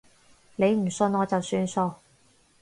[0.55, 1.93] 你唔信我就算數